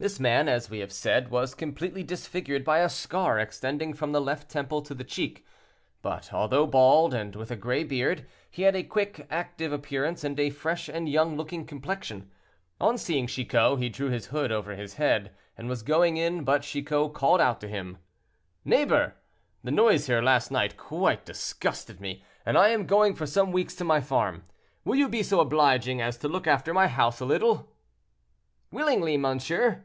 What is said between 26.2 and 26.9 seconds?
look after my